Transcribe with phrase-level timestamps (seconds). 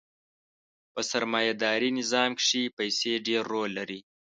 [0.93, 3.99] په سرمایه داري نظام کښې پیسې ډېر رول لري.